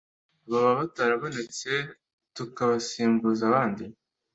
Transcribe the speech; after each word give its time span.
baba 0.49 0.71
batabonetse 0.79 1.71
tukabasimbuza 2.35 3.41
abandi 3.49 3.85